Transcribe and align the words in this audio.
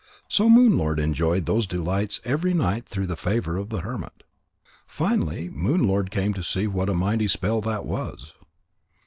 So 0.27 0.49
Moon 0.49 0.79
lord 0.79 0.99
enjoyed 0.99 1.45
those 1.45 1.67
delights 1.67 2.21
every 2.25 2.55
night 2.55 2.87
through 2.89 3.05
the 3.05 3.15
favour 3.15 3.57
of 3.57 3.69
the 3.69 3.81
hermit. 3.81 4.23
Finally 4.87 5.51
Moon 5.51 5.87
lord 5.87 6.09
came 6.09 6.33
to 6.33 6.41
see 6.41 6.65
what 6.65 6.89
a 6.89 6.95
mighty 6.95 7.27
spell 7.27 7.61
that 7.61 7.85
was. 7.85 8.33